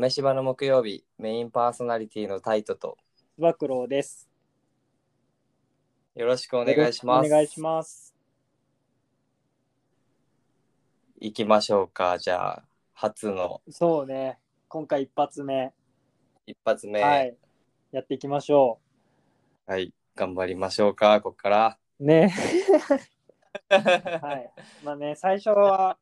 [0.00, 2.96] 豆柴の木曜日メインパーソナリティのタイトと
[3.36, 4.30] つば九郎です。
[6.14, 7.26] よろしくお願いします。
[7.26, 8.14] お願いします。
[11.20, 12.16] 行きましょうか。
[12.16, 14.38] じゃあ初のそうね。
[14.68, 15.70] 今回一発目、
[16.46, 17.36] 一発目、ははい、
[17.92, 18.78] い、やっていきましょ
[20.16, 21.20] 頑張りましょうか。
[21.20, 21.78] ここから。
[21.98, 22.04] う。
[22.06, 22.32] ね。
[23.68, 24.50] はい。
[24.82, 25.98] まあね、最初は、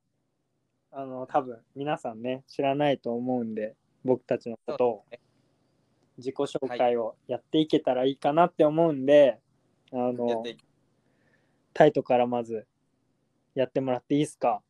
[0.92, 3.74] あの、多分皆さんね、知らないと思うんで、
[4.04, 5.04] 僕たちのことを、
[6.16, 9.40] 自己紹介をやっていけたらいいかなって思うんで、
[9.92, 10.44] あやっの
[11.72, 12.66] タイトからまず
[13.54, 14.62] やってもらっていいですか？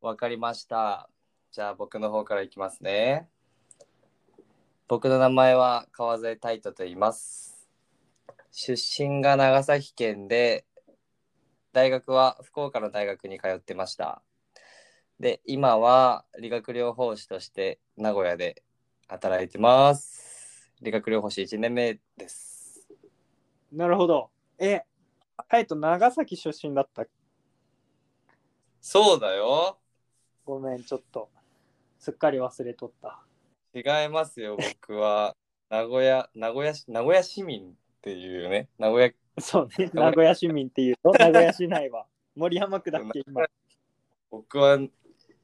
[0.00, 1.08] わかりました。
[1.50, 3.28] じゃあ僕の方からいきますね。
[4.86, 7.68] 僕の名前は川添タイトと言います。
[8.52, 10.64] 出身が長崎県で、
[11.72, 14.22] 大学は福岡の大学に通ってました。
[15.20, 18.62] で、今は理学療法士として名古屋で
[19.08, 20.72] 働いてます。
[20.82, 22.86] 理学療法士1年目です。
[23.72, 24.30] なるほど。
[24.58, 24.82] え、
[25.48, 27.04] タイト長崎出身だった？
[28.80, 29.78] そうだよ。
[30.44, 31.30] ごめん、ちょっと、
[31.98, 33.22] すっかり忘れとった。
[33.72, 35.36] 違いますよ、僕は。
[35.70, 43.46] 名古屋、名古屋市、名古屋市民っていうね、名古屋そうね、名古屋市民っていうと、名古屋市内は森山区だっけ、今。
[44.30, 44.78] 僕は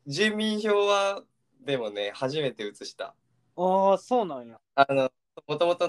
[0.06, 1.22] 住民票は
[1.64, 3.14] でもね初めて移した。
[3.56, 4.58] ああ、そうなんや。
[4.74, 5.10] あの
[5.46, 5.88] もともと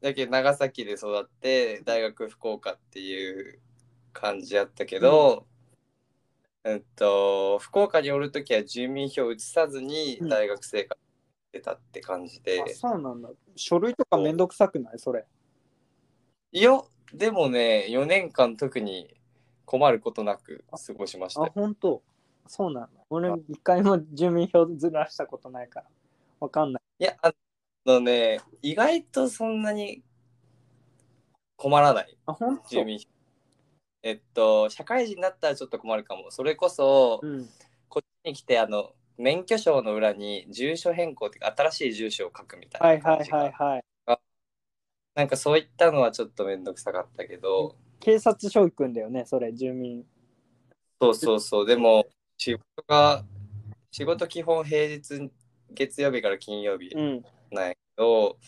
[0.00, 3.60] だけど長崎で育って大学福岡っていう
[4.12, 5.46] 感じやったけど、
[6.64, 10.28] えっと福岡におる時は住民票移さずにうん。
[10.28, 13.28] 大学生活してたって感じで、あそうなんだ。
[13.56, 14.98] 書類とかめんどくさくない？
[14.98, 15.26] それ。
[16.52, 16.80] いや
[17.12, 19.14] でもね4年間特に
[19.66, 21.42] 困ることなく過ごしました。
[21.42, 22.02] あ、よ本当？
[22.52, 22.90] そうなんだ。
[23.10, 25.86] 俺、一回も住民票ずらしたことないから、
[26.40, 26.82] わかんない。
[26.98, 27.32] いや、あ
[27.86, 30.02] のね、意外とそんなに
[31.56, 32.68] 困らない、あ、本当？
[32.70, 33.04] 住民票。
[34.02, 36.32] えっと、社会人になったらちょっと困るかも。
[36.32, 37.48] それこそ、うん。
[37.88, 43.84] こっちに来て、あの、免許証の裏に住所変更っていうか、新しい住所を書くみたはいいはいな感じが、はいはい。
[45.14, 50.04] なんかそういったのはちょっとめんどくさかったけど、警察署行くんだよね、それ、住民。
[51.00, 52.06] そうそうそう、でも、
[52.42, 53.22] 仕事が、
[53.90, 55.30] 仕事基本平日、
[55.72, 57.22] 月曜日から金曜日うん。
[57.50, 58.38] なんやけど、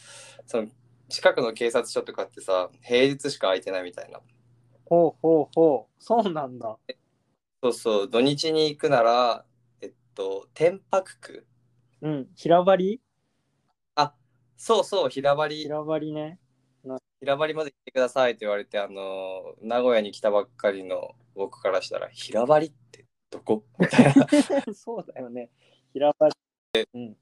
[0.47, 0.69] その
[1.11, 4.21] 近くの警察署とかってさ、平日しか空いてないみたいな。
[4.87, 6.03] ほうほうほう。
[6.03, 6.79] そうなんだ。
[7.63, 9.45] そうそう、土日に行くなら、
[9.83, 11.47] えっと、天白区
[12.01, 12.29] うん。
[12.35, 13.01] 平張り？
[14.57, 16.39] そうそう、平張り、平張りね。
[17.21, 22.77] 平張りまで行ってくださいって言われて、あの、名古屋に来たばっかりの僕からしたら、平張りって
[23.33, 23.65] どこ？
[23.81, 24.27] みたいな。
[24.75, 25.51] そうだよね。
[25.93, 26.89] 平張り。
[26.95, 27.17] うん。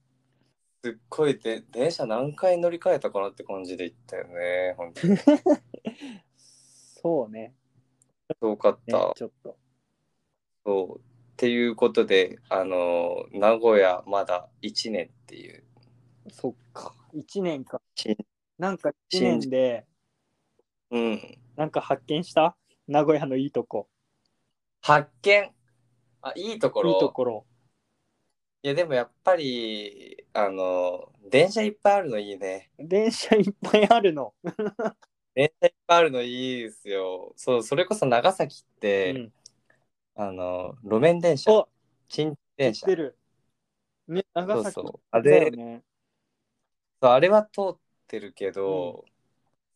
[0.82, 5.16] すっごいで、電車何回乗り換えたかなって感じで行ったよね、本当に。
[6.36, 7.54] そうね。
[8.40, 9.12] そうかっねた。
[9.14, 9.56] ちょっと。
[10.64, 10.98] そう。
[10.98, 11.02] っ
[11.36, 15.64] ていうことで、あの、名古屋まだ1年っていう。
[16.30, 16.94] そっか。
[17.14, 17.80] 1年か。
[17.94, 18.16] し
[18.58, 19.86] なんか1年で、
[20.90, 21.38] うん。
[21.56, 22.56] なんか発見した？
[22.88, 23.88] 名古屋のいいとこ。
[24.80, 25.50] 発見
[26.22, 26.90] あ、いいところ。
[26.92, 27.46] いいところ。
[28.62, 32.70] いやでもやっぱりあの電車いっぱいあるのいいね。
[32.78, 34.34] 電車いっぱいあるの。
[35.34, 37.32] 電車いっぱいあるのいいですよ。
[37.36, 39.32] そうそれこそ長崎っうて、ん。
[40.14, 41.68] あの路面電車お
[42.08, 42.86] 賃電車。
[42.86, 45.82] ね、長崎そうそうあれね。
[47.02, 47.78] そうあれは通っ
[48.08, 49.06] てるけど、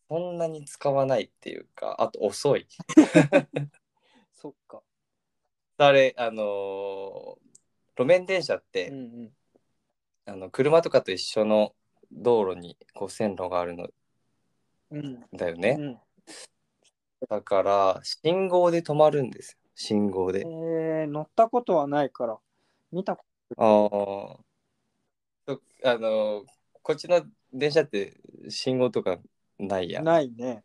[0.09, 2.67] そんなに使わないっていうかあと遅い。
[4.35, 4.84] そっか。
[5.77, 7.39] あれあの
[7.97, 9.31] 路面電車って、うんうん。
[10.27, 11.75] あの車とかと一緒の
[12.11, 13.89] 道路にこう線路があるの
[14.91, 15.21] うん。
[15.33, 15.77] だよね。
[15.79, 15.99] うん、
[17.29, 19.59] だから信号で止まるんですよ。
[19.75, 20.41] 信号で。
[20.41, 22.39] えー、乗ったことはないから、
[22.93, 23.25] 見たこ
[23.57, 24.45] ああ。
[25.47, 26.45] そあの、
[26.83, 27.23] こっちの
[27.53, 28.17] 電車って
[28.49, 29.19] 信号とか
[29.59, 30.03] ないや。
[30.03, 30.63] ないね。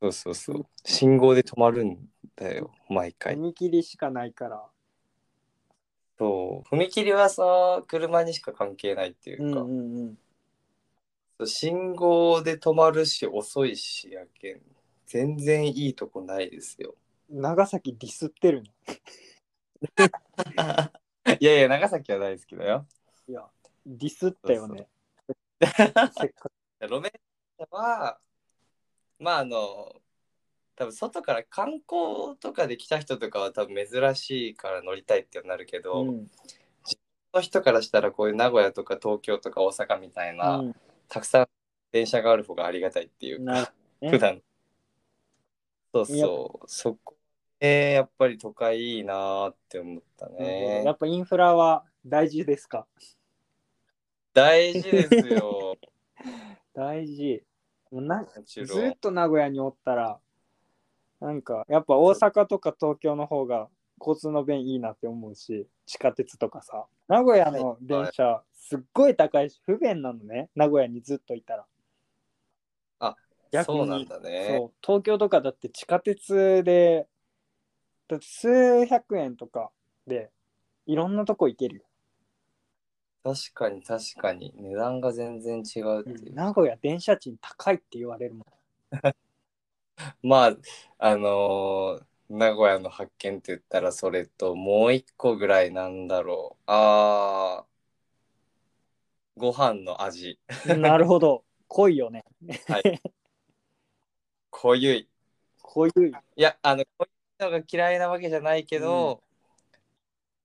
[0.00, 0.66] そうそうそう。
[0.84, 3.36] 信号で止まるんだよ、毎回。
[3.36, 4.64] 踏切しかないから。
[6.18, 6.74] そう。
[6.74, 9.72] 踏切はさ、車にしか関係ないっていうか、うんう
[10.04, 10.16] ん
[11.38, 11.46] うん。
[11.46, 14.62] 信号で止まるし、遅いしやけん。
[15.06, 16.94] 全然いいとこないですよ。
[17.30, 18.70] 長崎ディスってるの。
[21.40, 22.86] いやいや、長崎は大好きだよ。
[23.28, 23.46] いや、
[23.86, 24.88] ディスったよね。
[26.80, 27.12] 路面
[27.70, 28.18] は
[29.18, 30.02] まああの
[30.76, 35.84] 多分外から観光とかで来た人とかは多分珍しいから乗りたいってなるけく。
[35.84, 36.30] ど、うん、
[37.34, 40.76] の人からしたらこういう名古屋とか東京とか大阪みたいな、うん。
[41.08, 41.46] たくさん
[41.92, 44.10] 電車がある方がありがたいっていうなか、ね。
[44.10, 44.42] 普段。
[45.92, 46.64] そうそう。
[46.66, 47.14] そこ
[47.60, 50.90] でやっぱり都会いいなーって思ったやね。
[50.90, 52.86] っぱインフラは大事ですか？
[54.32, 55.76] 大事ですよ。
[56.74, 57.44] 大事。
[57.90, 60.20] もうなずっと名古屋におったら、
[61.24, 63.68] なんかやっぱ大阪とか東京の方が
[63.98, 66.84] 交通の便いいなって思うし、地下鉄とかさ。
[67.08, 71.64] 名古屋の電車、すっごい高いし、不便なのね、名古屋にずっといたら。
[73.00, 73.16] あ
[73.50, 77.06] 逆にそうなんだねそう東京とかだって地下鉄で、
[78.06, 79.70] だって数百円とか
[80.06, 80.30] で
[80.84, 81.82] いろんなとこ行けるよ。
[83.22, 88.44] 確かに確かに値段が全然違うっていう、名古屋電車賃高いって言われるもん。
[90.22, 90.56] まあ
[90.98, 100.38] あのー名古屋の発見って言ったらそれともう一個ぐらいなんだろうあーご飯の味
[100.78, 101.44] なるほど。
[101.68, 102.24] 濃いよね。
[102.66, 103.00] はい
[104.50, 105.08] 濃ゆい
[105.60, 105.90] 濃い。
[106.36, 107.08] いやあの濃い
[107.40, 109.22] のが嫌いなわけじゃないけど、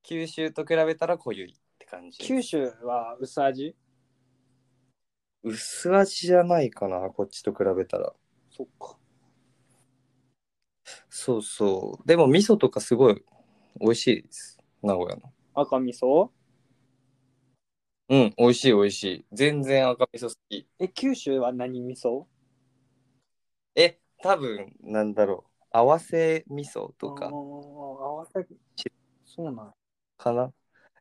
[0.04, 3.76] 九州と比べたら濃ゆいって感じ九州は薄味？
[5.44, 8.14] 薄味じゃないかなこっちと比べたら
[8.52, 8.99] そっか。
[11.10, 12.08] そうそう。
[12.08, 13.24] でも味噌とかすごい
[13.80, 14.58] 美味しいです。
[14.82, 15.22] 名古屋の。
[15.54, 16.30] 赤味噌？
[18.10, 19.26] うん美味しい美味しい。
[19.32, 20.68] 全然赤味噌好き。
[20.80, 22.26] え、九州は何味噌？
[23.76, 25.50] え多分なんだろう。
[25.72, 27.28] 合わせ味噌とか。
[27.28, 28.48] あー合わせ。
[29.26, 29.74] そうなん
[30.18, 30.52] かな？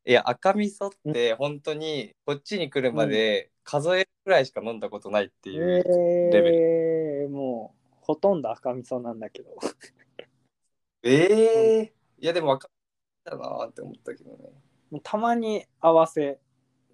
[0.05, 9.51] いや赤味噌って本当にこっちに来るまで数えるくらいしか飲んだことないっていう、レベえー、もうほとんど赤味噌なんだけど。
[11.03, 12.71] ええいやでも赤
[13.25, 14.37] だなって思ったけどね。
[14.91, 16.41] もうたまに合わせ。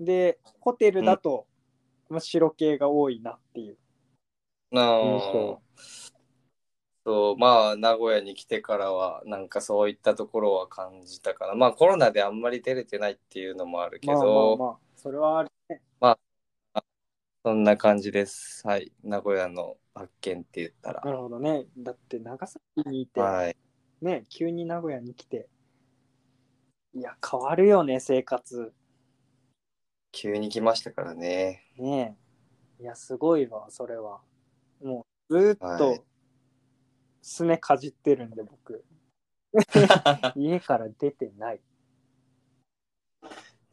[0.01, 1.47] で、ホテルだと、
[2.11, 3.79] まあ、白系が多いなっていう。
[4.73, 5.21] なあ
[7.07, 11.55] そうまあ名古屋に来てからはなんかそういったところは感じたかな。
[11.55, 15.81] まあコロナであんまり出れてないっていうのもあるけまあど、まあまあ、それはあるね。
[17.47, 18.67] そんな感じです。
[18.67, 18.91] はい。
[19.05, 21.67] 名古屋の発見って言ったらなるほどね。
[21.79, 23.56] だって長崎にいて、はい
[24.02, 25.49] ね、急に名古屋に来て、
[26.94, 28.73] いや、変わるよね、生活。
[30.12, 32.17] 急に来ましたからねね
[32.79, 32.82] え。
[32.82, 34.20] いや、すごいわ、それは。
[34.82, 36.02] もう、ずーっとはい、
[37.23, 38.85] すねかじってるんで、僕。
[40.37, 41.61] 家から出てない。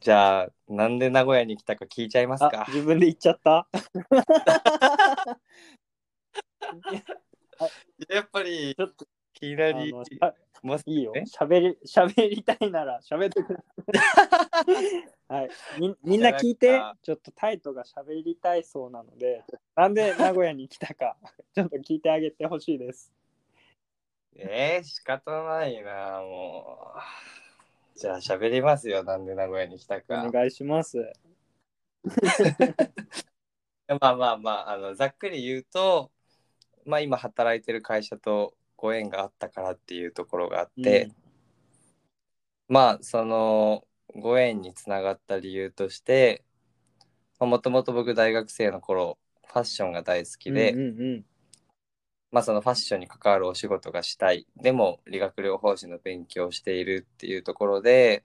[0.00, 3.68] じゃあなんで名古屋に来たか聞いちゃいますあか、自分で言っちゃった？
[8.08, 11.24] やっぱりちょっと、いきなありのあますいいよね。
[11.26, 13.62] 喋り、喋りたいなら喋ってくだ
[14.00, 15.08] さい。
[15.28, 15.50] はい。
[15.80, 19.44] みみんな聞いてちょっとタイトが喋りたいそうなので、
[19.74, 21.16] なんで名古屋に来たか、
[21.54, 23.12] ちょっと聞いてあげてほしいです。
[24.36, 31.12] えー、仕方ないなもうじゃあ喋りますよなんで名古屋に来たおか願いします。
[33.88, 36.11] まあまあまああのざっくり言うと、
[36.84, 41.14] まあ、今働いてる会社とご縁があったからっていうところがあって、うん。
[42.68, 43.84] まあその
[44.14, 46.42] ご縁につながった理由として
[47.38, 51.24] もともと僕大学生の頃ファッションが大好きで、うんうんうん。
[52.30, 54.46] まあそのファッションに関わるお仕事がしたい。
[54.56, 58.24] でも理学療法士の勉強をしているっていうところで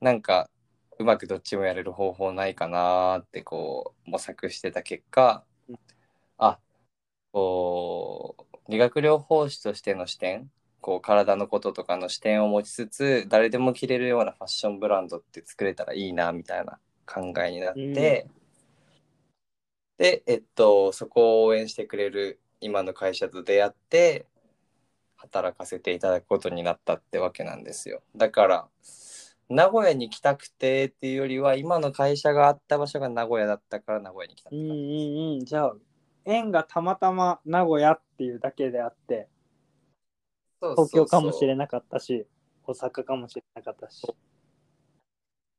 [0.00, 0.50] なんか
[0.98, 5.44] うまくどっちもやれる方法ないかなーってこう模索してた結果
[7.32, 18.26] こう理学療法士としての視点こう体のこととかの視点を持ちつつ誰でも着れるようなファッションブランドって作れたらいいなみたいな考えになって、
[19.98, 24.26] でえっとそこを応援してくれる今の会社と出会って
[25.16, 28.02] 働かせていただくことになったってわけなんですよ。
[28.16, 28.68] だから
[29.50, 35.06] 名古屋に来たくてっていうよりは今の会社があった場所が名古屋だったから名古屋に来たってうん感じです。
[35.06, 35.44] うんうん。
[35.44, 35.74] じゃあ、
[36.24, 39.28] 縁がたまたま名古屋っていうだけであって、
[40.60, 40.86] そうそうそう。
[40.86, 42.26] 東京かもしれなかったし、
[42.66, 44.06] 大阪かもしれなかったし。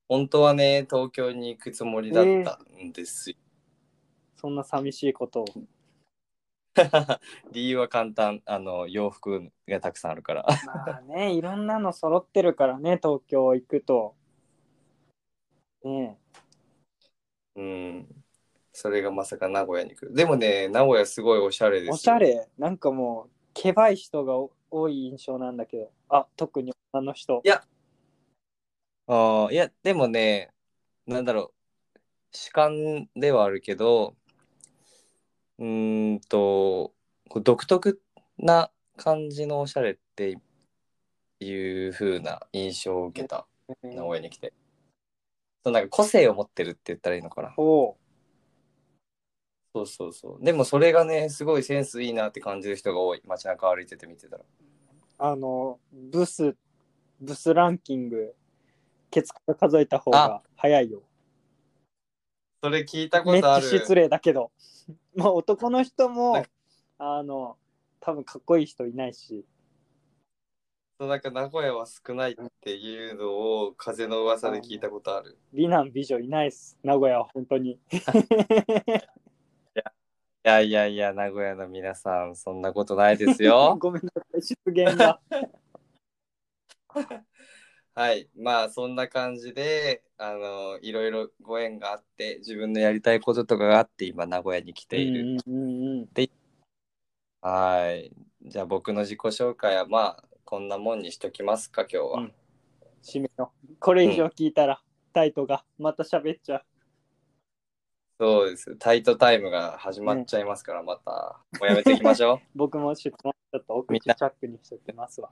[0.08, 3.38] 本当はね東京に行くつもりだったんですよ、
[4.36, 5.46] そんな寂しいことを。
[7.52, 8.42] 理由は簡単。
[8.46, 10.46] あの洋服がたくさんあるから。
[10.66, 14.16] まあね、いろんなの揃ってるからね、東京行くと。
[15.84, 16.18] ね
[17.56, 18.21] うん
[18.74, 22.48] それがまさか名古屋に来るでもね名古屋すごいおしゃれですおしゃれ。
[22.58, 25.92] なんかもう、けばい人がお多い印象なんだけど。
[26.08, 27.48] あ、特に女の人い。
[27.48, 27.62] や
[29.08, 30.54] ああ、いや、でもね、
[31.06, 31.54] なんだろ
[31.96, 32.00] う、
[32.32, 34.16] 主観ではあるけど、
[35.60, 36.94] うーんと、
[37.44, 38.02] 独特
[38.38, 40.38] な感じのおしゃれって
[41.42, 41.54] い
[41.88, 43.46] う風な印象を受けた、
[43.84, 44.54] 名古屋に来て。
[45.64, 47.54] そうなんか個性を持ってるって言ったらいいのかな。
[47.58, 47.96] おう
[49.74, 50.44] そうそうそう。
[50.44, 53.22] でもそれがね、すごいセンスいいなって感じる人が多い。
[53.26, 54.44] 街中歩いてて見てたら。
[55.18, 56.56] あの、ブス、
[57.22, 58.36] ブスランキング、
[59.10, 61.04] ケツから数えた方が早いよ。
[62.64, 63.68] それ聞いたこめっちゃとある。
[63.68, 64.52] 失礼だけど。
[65.16, 66.44] まあ男の人も
[66.98, 67.58] あの、
[68.00, 69.46] 多分かっこいい人いないし。
[71.00, 75.38] そうなんか名古屋は少ないっていうのを風の噂で聞いたことある。
[75.52, 76.78] 美男美女いないっす。
[76.84, 77.80] 名古屋は本当に。
[80.44, 83.78] いやいやいや、名古屋の皆さん、そんなことないですよ。
[83.80, 85.22] ごめんなさい、出現が。
[87.94, 88.30] はい。
[88.36, 95.38] まあ、そんな感じで、あの、いろいろご縁があって、自分のやりたいこととかがあって、今、名古屋に来ている。
[95.46, 96.10] うんうんうん
[97.42, 98.12] はい。
[98.42, 102.22] じゃあ、僕の自己紹介は、まあ、こんなもんにしときますか、今日は。
[102.22, 102.34] うん
[103.04, 103.30] 締め。
[103.80, 104.82] これ以上聞いたら、
[105.14, 106.66] タイトがまた喋っちゃう。
[108.22, 108.76] そうです。
[108.76, 111.40] タイトタイムが始まっちゃいますから、また。
[111.60, 112.40] もうやめていきましょう。
[112.54, 115.32] 僕もちょっとちょっとお口チャックにしとってますわ。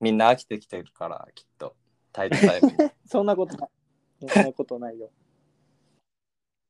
[0.00, 1.76] みんな飽きてきてるから、きっと。
[2.10, 2.74] タイトタイムに。
[3.06, 3.70] そんなことない。
[4.26, 5.12] そんなことないよ。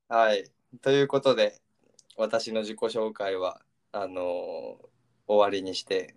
[0.08, 0.44] はい。
[0.82, 1.62] ということで、
[2.18, 4.88] 私の自己紹介は、あのー
[5.26, 6.16] 終わりにして、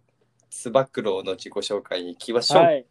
[0.49, 2.63] つば九郎の自己紹介に行きましょう。
[2.63, 2.85] はい。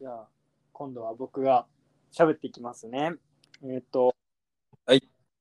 [0.00, 0.28] じゃあ、
[0.72, 1.68] 今度は僕が
[2.10, 3.14] 喋っていきますね。
[3.62, 4.27] えっ、と、はい。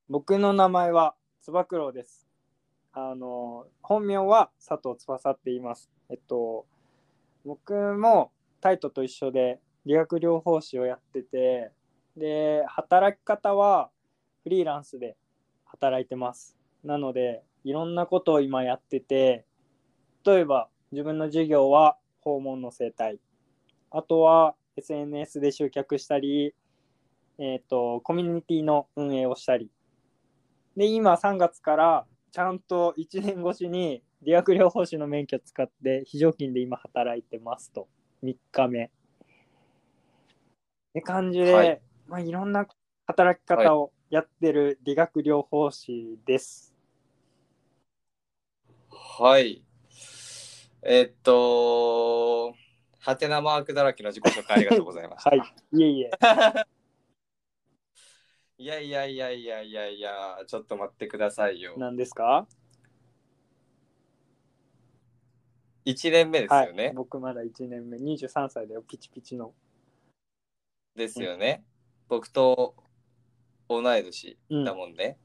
[0.10, 2.26] 僕の名前はつば九郎です。
[2.94, 5.92] あの、本名は佐藤翼って言います。
[6.10, 6.66] えっと、
[7.44, 11.72] 僕もタイトと一緒で理学療法士をやってて、
[12.16, 13.90] で、働き方は
[14.44, 15.18] フリーランスで
[15.66, 16.56] 働いてます。
[16.86, 19.44] なので、いろんなことを今やってて、
[20.26, 23.20] 例えば自分の授業は訪問の生態、
[23.92, 26.56] あとは SNS で集客したり、
[27.40, 29.70] えっ、と、コミュニティの運営をしたり。
[30.78, 37.88] で、今3月からちゃんと1年越しに理学療法士の免許使って非常勤で今働いてますと。
[38.22, 38.86] 3日目。
[38.86, 38.90] っ
[40.94, 42.68] て感じで、はいまあいろんな
[43.08, 46.76] 働き方をやってる理学療法士です。
[49.20, 49.64] はい。
[50.84, 52.54] えっと、
[53.00, 55.32] はてなマークだらけの自己紹介ありがとうございました。
[55.32, 55.40] はい。
[55.72, 56.12] いえいえ。
[58.60, 61.76] いやいやいやいやいやいや、ちょっと待ってくださいよ。
[61.78, 62.48] 何ですか
[65.86, 66.92] ？1年目ですはいよね。。
[66.96, 69.54] 僕まだ1年目、23歳だよ、ピチピチの。
[70.96, 71.64] ですよね。
[72.08, 72.76] 僕と
[73.70, 75.20] 同い年うんだもんね。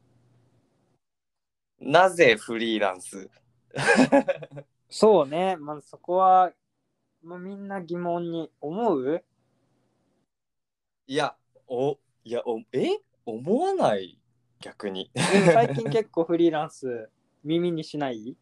[1.80, 3.30] なぜフリーランス？
[4.90, 6.52] そうね、まずそこは、
[7.22, 9.24] まあ、みんな疑問に思う？
[11.06, 11.34] いや、
[11.66, 13.00] お、いや、お、え？
[13.26, 14.18] 思わない？
[14.60, 15.10] 逆に。
[15.52, 17.10] 最近結構フリーランス
[17.44, 18.16] 耳にしない？
[18.16, 18.36] い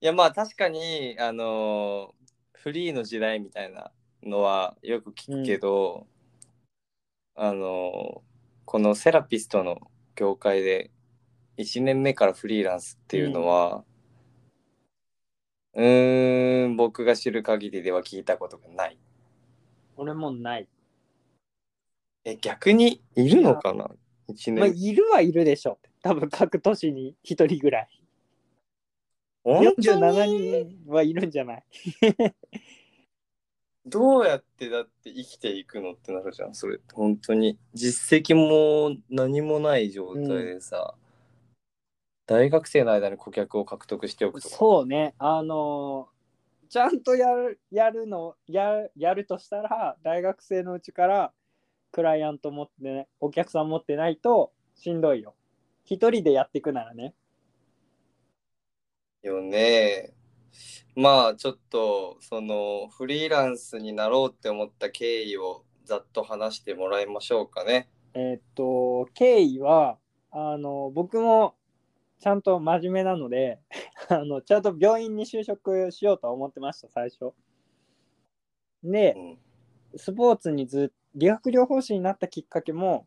[0.00, 3.92] や、まあ確かに、あのーフリーの時代みたいな
[4.24, 6.06] のはよく聞くけど、
[7.34, 8.28] あのー
[8.64, 9.78] このセラピストの
[10.14, 10.90] 業界で
[11.56, 13.82] 1年目からフリーランスっていうのは、
[15.74, 18.98] うーん、僕が知る限りでは聞いたことがない。
[19.96, 20.68] 俺もない。
[22.24, 23.90] え、逆にいるのかな
[24.28, 24.88] ?1 まあ、年。
[24.88, 25.78] いるはいるでしょ。
[26.02, 27.88] 多分各都市に1人ぐらい。
[29.44, 31.64] 本当47に人はいるんじゃない？
[33.86, 40.94] どうやってだって生きていくのってなるじゃんそれ本当に実績も何もない状態でさ、
[42.26, 46.18] 大学生の間に顧客を獲得しておくとかそうね、あのー
[46.70, 51.32] ちゃんとやるやるのややるとしたら、大学生のうちから
[51.92, 55.34] クライアント持って、ね、お客さん持ってないとしんどいよ。
[55.84, 57.14] 一人でやっていくならね。
[59.22, 60.14] よね
[60.94, 69.98] まあちょっとそのフリーランスになろうって思った経緯をざっと話してもらいましょうかねえーっと、経緯は、
[70.30, 71.54] あの、僕も
[72.20, 73.60] ちゃんと真面目なので、
[74.08, 77.32] あの、ちゃんと病院に就職しようとは思ってました、最初。
[78.82, 79.38] でう、ん
[79.96, 83.06] スポーツにずっ理学療法士になったきっかけも、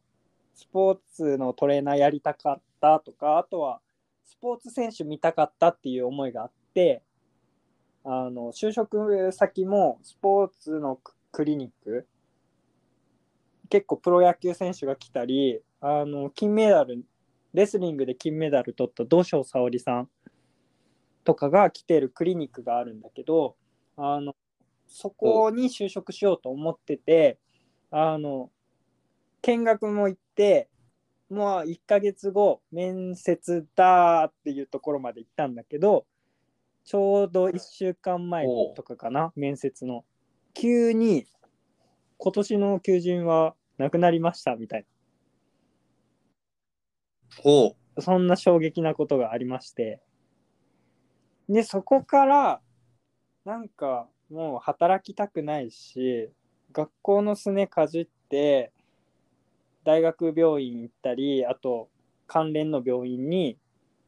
[0.54, 3.80] スポーツのトレーナーやりたかったとか、あとは
[4.26, 7.04] スポーツ選手見たかったっていう思いがあって、
[8.04, 11.00] あの就職先もスポーツの
[11.32, 12.08] クリニック
[13.70, 17.06] 結構プロ野球選手が来たりあの金メダル
[17.54, 20.10] レスリングで金メダル取った土性沙織さん
[21.24, 23.56] とかが来てるクリニックがあるんだけど
[23.98, 24.36] あの
[24.88, 27.38] そこに就職しようと思ってて
[27.92, 28.50] あの
[29.42, 30.70] 見学も行って
[31.30, 36.06] もう1ヶ月後面接だっていうところまで行ったんだけど
[36.84, 38.46] ちょうど1週間前
[38.76, 40.04] とかかな面接の。
[40.54, 41.28] 急に
[42.18, 44.86] 今年の求人はなくなりましたみたい
[47.42, 50.02] ほなそんな衝撃なことがありまして。
[51.48, 52.62] でそこから
[53.46, 56.30] なんかもう働きたくないし
[56.72, 58.72] 学校のすねかじって
[59.84, 61.90] 大学病院行ったりあと
[62.28, 63.58] 関連の病院に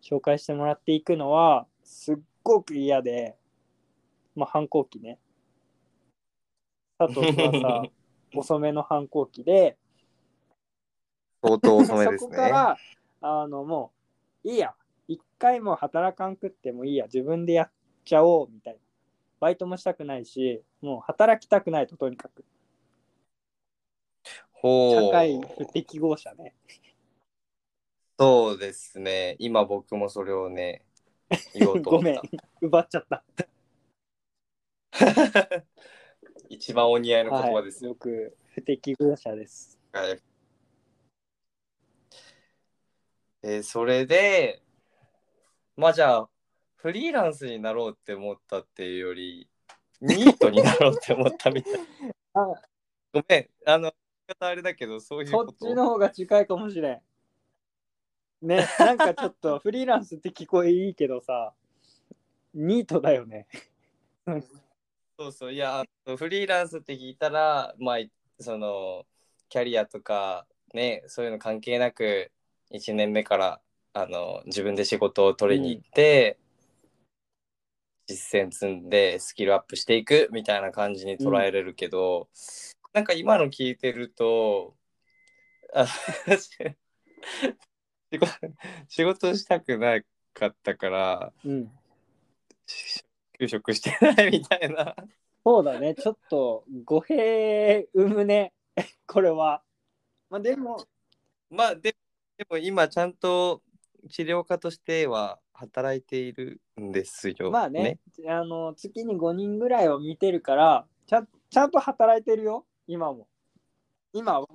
[0.01, 3.35] 紹介してもらっていくのはすっごく嫌で
[4.35, 5.19] まあ反抗期ね
[6.97, 7.89] 佐藤君はさ
[8.35, 9.77] 遅めの反抗期で
[11.43, 11.47] う。
[11.47, 12.49] 相当遅めですそこかね。
[12.49, 12.77] ら
[13.21, 13.91] あのも
[14.43, 14.75] ういいや
[15.07, 17.71] 一回も働かんくってもいいや自分でやっ
[18.05, 18.79] ちゃおうみたいな
[19.43, 22.45] バイトもしたくないしもう働きたくないととにかく
[24.53, 24.91] ほう。
[25.07, 26.55] 社会不適合者ね
[28.17, 29.35] そうですね。
[29.39, 30.85] 今僕もそれをね、
[31.53, 32.47] 言おうと ごめん思った。
[32.61, 33.25] 奪っちゃった
[36.47, 37.89] 一番お似合いの言葉はいですよ。
[37.89, 40.21] 僕不適合者ですはい。
[43.41, 44.61] えーそれで、
[45.75, 46.29] まあじゃあ、
[46.83, 49.47] フリーランスになろうって思ったっていうより、
[50.01, 51.73] ニートになろうって思ったみたい。
[52.35, 52.45] あ。
[53.13, 53.93] ごめん、あの、
[54.27, 55.47] 方あれだけど、そういうそっ。
[55.57, 57.01] ちの方が近いかもしれ
[58.41, 58.47] ん。
[58.47, 61.53] ねなんかちょっと フリーランスって聞こえいいけどさ
[62.53, 63.47] ニートだよね。
[65.17, 65.85] そうそう、いや、
[66.17, 67.97] フリーランスって聞いたら、まあ、
[68.39, 69.05] その、
[69.47, 72.29] キャリアとか、ね、そういうの関係なく、
[72.71, 73.61] 1年目から、
[73.93, 76.37] あの、自分で仕事を取りに行って、
[78.05, 82.29] 実践積んで、スキルアップしていくみたいな感じに捉えれるけど、
[82.93, 84.75] なんか今の聞いてると、
[85.73, 85.97] あ仕
[88.19, 88.27] 事
[88.87, 90.01] 仕事したくな
[90.33, 91.71] かったから、うん
[93.39, 94.95] 休職してないみたいな。
[95.43, 98.53] そうだね、ちょっと語弊生むね、
[99.07, 99.63] これは。
[100.29, 100.85] まあでも、
[101.49, 101.95] まあで
[102.37, 103.61] でも今ちゃんと
[104.09, 107.51] 治療家としては働いているんですよ。
[107.51, 113.27] まあね、あの月に5人ぐらいを見てるからちゃん、ちゃんと働いてるよ、今も。
[114.13, 114.47] 今は、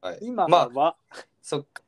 [0.00, 1.82] はい、今まは、あそっか。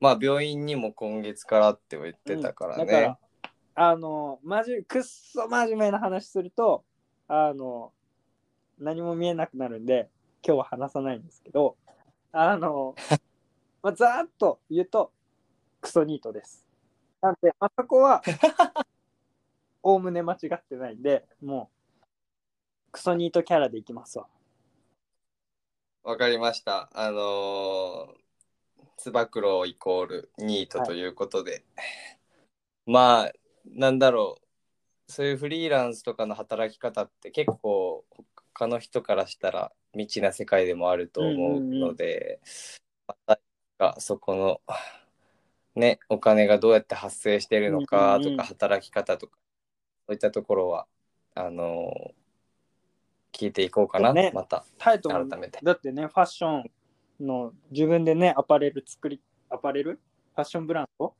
[0.00, 2.82] まあ病院にも今月からって言ってたからね。
[2.82, 3.18] うんだから、
[3.74, 6.84] あの、まじくっそ真面目な話すると、
[7.26, 7.92] あの、
[8.78, 10.08] 何も見えなくなるんで、
[10.46, 11.76] 今日は話さないんですけど、
[12.32, 12.94] あの、
[13.82, 15.12] まあ、ざーっと言うと、
[15.80, 16.67] クソニートです。
[17.20, 18.22] なんで、あそこは、
[19.82, 24.28] おおむね間違ってないんで、もう、クソニートキャラでいきますわ。
[26.04, 26.88] わかりました。
[26.92, 31.64] あのー、つば九郎イコールニートということで。
[32.86, 33.32] まあ、
[33.66, 35.12] なんだろう。
[35.12, 38.04] そういうフリーランスとかの働き方って結構
[38.52, 42.40] 他の人からしたら未知な世界でもあると思うので、
[43.06, 43.40] また
[43.78, 44.60] がそこの
[45.78, 48.36] ね、お金がどうやって発生してるのかうんうんうん。
[48.36, 49.38] とか働き方とか、
[50.06, 50.86] そういったところは、
[51.34, 52.12] あのー
[53.30, 54.32] 聞いていこうかな、ね。
[54.34, 54.64] また。
[54.78, 55.60] タイトル改めて。
[55.62, 56.70] だってね、ファッション
[57.20, 60.00] の自分でね、アパレル作り、アパレル？
[60.34, 61.14] ファッションブランド？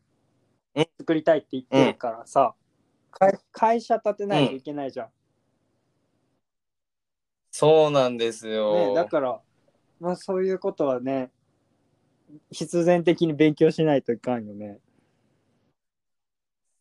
[0.74, 0.86] うん。
[0.98, 2.54] 作りたいって言ってるからさ、
[3.12, 5.08] 会会社立てないといけないじゃん。
[7.52, 8.88] そうなんですよ。
[8.88, 9.40] ね、だから、
[10.00, 11.30] まあそういうことはね、
[12.50, 14.78] 必然的に勉強しないといかんよね。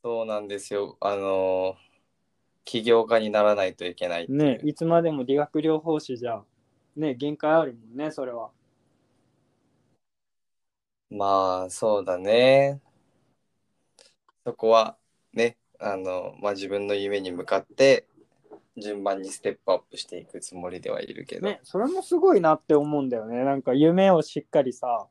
[0.03, 0.97] そうなんですよ。
[1.01, 1.87] あのー
[2.67, 4.35] 起業家にならないといけないいう。
[4.35, 6.43] ね、いつまでも理学療法士じゃ、
[6.97, 8.49] ね、限界あるもんね、それは。
[11.09, 12.81] まあ、そうだね。
[14.45, 14.97] そこは
[15.33, 18.05] ね、あの、まあ自分の夢に向かって
[18.77, 21.47] 順番にステップアップしていくつもりではいるけど。
[21.47, 23.43] ね、それもすごいなって思うんだよね。
[23.43, 25.07] なんか夢をしっかりさ、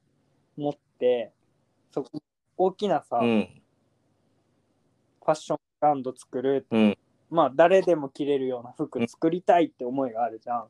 [0.57, 1.33] 持って、
[1.91, 2.11] そこ
[2.57, 3.63] 大きなさ、フうん。
[5.23, 6.99] ァッションブランド作る、うん。
[7.31, 10.69] まあ誰でも着れるような服作りたいって思いがあるじゃん。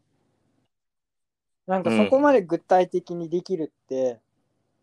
[1.66, 4.20] なんかそこまで具体的にできるって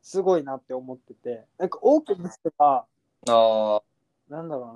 [0.02, 2.86] すごいなって思ってて、なんか多くの人が、
[4.30, 4.72] なんだろ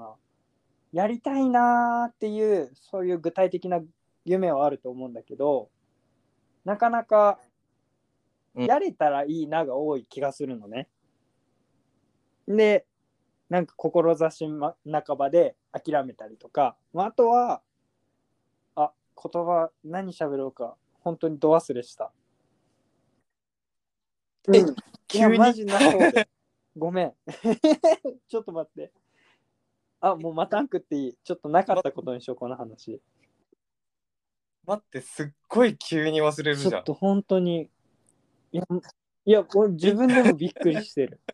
[0.93, 3.81] うな、やりたいなーっていう、そういう具体的な
[4.25, 5.69] 夢はあると思うんだけど
[6.65, 7.46] なかなかうん
[8.65, 10.89] やれたらいいなが多い気がするのね。
[12.47, 12.85] で
[13.49, 17.61] なんか志ま半ばで諦めたりとか、まあ、あとは
[18.75, 20.75] あ言葉何喋ろうか。
[21.01, 22.11] 本当にど忘れした。
[24.53, 24.75] えう
[25.07, 25.33] 急に？
[25.33, 26.27] やマジなそうで。
[26.75, 27.13] ごめん。
[28.27, 28.91] ちょっと待って。
[29.99, 31.17] あもう待たんくっていい。
[31.23, 33.01] ちょっとなかったことにしようこの話。
[34.65, 36.71] 待って、すっごい急に忘れるじゃん。
[36.71, 36.83] ちょっ。
[36.83, 37.71] と本当に
[38.51, 38.63] いや
[39.25, 41.19] いや俺自分でもびっくりしてる。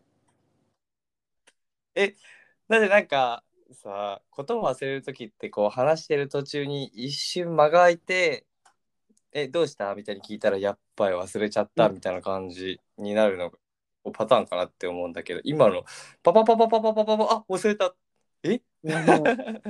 [1.94, 8.46] だってなんかさ、言葉忘れる時ってこう話してる途中に一瞬間が空いて、
[9.32, 13.56] え、どうしたみたいに聞いたらやっぱり忘れちゃったみたいな感じになるのが
[14.02, 15.84] こうパターンかなって思うんだけど、今の
[16.22, 17.94] パパパパパパパパパ、あ、忘れた。
[18.42, 18.60] え？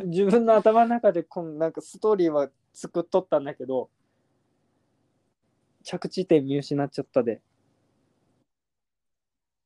[0.05, 3.89] 自分の頭の中でこのなんかストーリーは作っとったんだけど
[5.85, 7.41] 着地点見失っちゃったで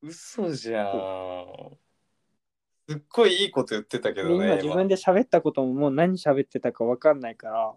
[0.03, 1.77] 嘘じゃん。
[2.89, 4.47] すっごいいいこと言ってたけでどね。
[4.47, 7.75] 今自分で喋ったことももう何喋ってたか分かんないから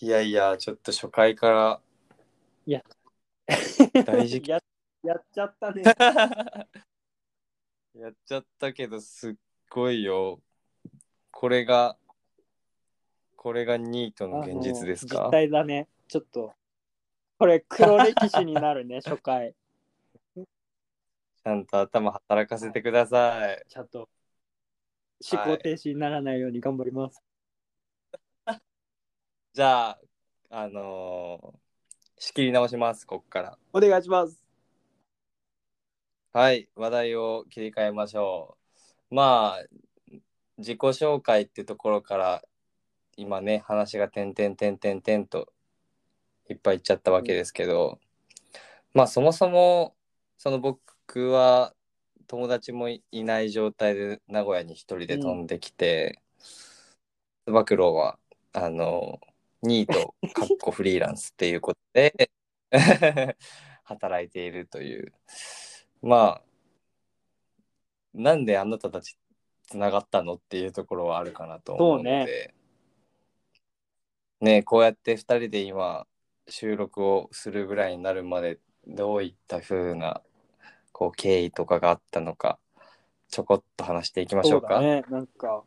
[0.00, 1.80] いやいや、ちょっと初回から
[4.04, 4.60] 大事 や
[5.02, 5.82] やっちゃったね
[7.94, 9.34] やっちゃったけどすっ
[9.70, 10.42] ごいよ。
[11.30, 11.96] これが、
[13.36, 16.52] これがニートの現実ですあの実か態だねちょっと
[17.38, 19.54] これ黒歴史になるね 初回
[20.34, 23.62] ちゃんと頭働かせてください。
[23.68, 24.08] ちゃんと
[25.32, 27.22] 思考停止にならないように頑張ります、
[29.54, 29.98] じゃあ、
[30.50, 31.66] あのー
[32.18, 33.58] 仕切り直します、こっから。
[33.74, 34.42] お願いします
[36.32, 38.56] はい、話題を切り替えましょ
[39.10, 39.14] う。
[39.14, 40.18] まあ、
[40.56, 42.42] 自己紹介ってところから、
[43.16, 45.52] 今ね、話が点々点々点と
[46.48, 47.98] いっぱいいっちゃったわけですけど、
[48.94, 49.94] まあ、そもそも、
[50.38, 51.74] その僕は
[52.26, 56.20] 友達もいない状態で名古屋に一人で飛んできて、
[57.46, 58.18] つば九郎は、
[58.52, 59.20] あの、
[59.62, 62.30] ニート、かっこフリーランスっていうことで、
[63.84, 65.12] 働いているという。
[66.02, 66.42] まあ、
[68.14, 69.16] なんであなたたち
[69.66, 72.54] つながったのっていうところはあるかなと思うので、
[74.40, 76.06] ねこうやって2人で今
[76.48, 80.22] 収録をするぐらいになるまでどういった風な
[80.92, 82.58] こう経緯とかがあったのか
[83.28, 84.74] ちょこっと話していきましょうか。
[84.76, 85.64] そうだねなんか。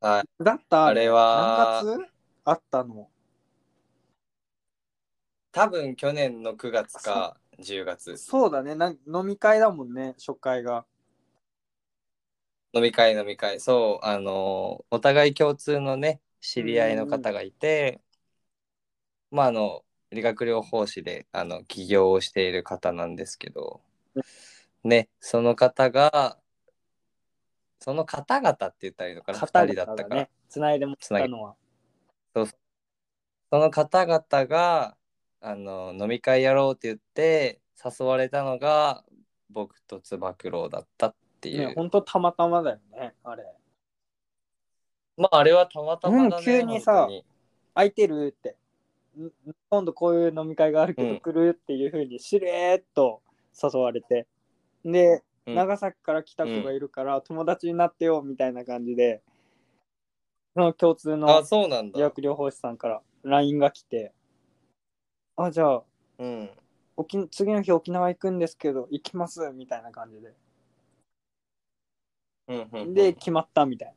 [0.00, 2.10] はい、だったあれは何月？
[2.44, 3.08] あったの？
[5.52, 8.16] 多分去年の9月か10月。
[8.16, 10.84] そうだねなん飲み会だもんね初回が。
[12.72, 13.60] 飲み会飲み会。
[13.60, 18.00] そうあのお互い共通のね知り合いの方がいて、
[19.30, 23.80] まああの理学療法士であの起業をしている方なんですけど
[24.82, 26.36] ねその方が
[27.78, 30.14] その方々って言ったらいいのかな2人だったか。
[30.14, 31.54] ら、ねつないでもらったのは。
[32.34, 32.46] そ
[33.58, 34.96] の方々が
[35.40, 39.04] あの飲み会やろうって言って誘われたのが
[39.48, 43.44] 僕とつば九郎だったっていう、ね本当たまたまだよねあれ
[45.20, 47.24] まああれはたまたまだね、うん急にさに。
[47.74, 48.56] 空いてるって。
[49.18, 49.30] ん
[49.68, 51.14] 今度こういう飲み会があるけうん。
[51.14, 53.20] ど来るっていうふうにしれーっと
[53.62, 54.26] 誘われて。
[54.84, 55.54] で、うん。
[55.54, 59.20] 長崎から来た子がいるから友達になってよみたいな感じで
[60.54, 61.96] その共通あのそうなんだ。
[61.98, 64.12] 理学療法士さんから LINE が来て
[65.36, 65.82] あじゃあ
[66.18, 66.50] うん。
[66.96, 70.34] 沖次の日沖縄行くんですけど行きますみたいな感じで。
[72.48, 72.94] うんうんうん。
[72.94, 73.94] で決まったみたいな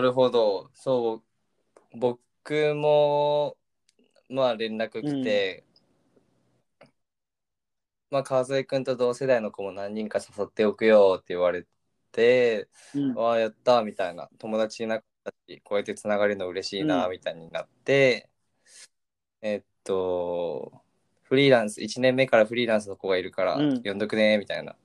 [0.00, 0.70] るほど。
[0.74, 1.22] そ
[1.92, 3.56] う僕も
[4.28, 5.64] まあ連絡来て、
[8.10, 11.66] まあ川添君と同世代の子も何人か誘っておくよって言われ
[12.12, 13.14] てな、うん。
[13.14, 14.30] わあやったみたいな。
[14.38, 17.10] 友達いなかったしこうやってつながるの嬉しいなうん。
[17.12, 18.30] みたいになって、
[19.42, 20.72] えっと
[21.24, 23.82] フリーランス1年目からフリーランスの子がいるからうん。
[23.82, 24.76] 呼んどくねみたいな。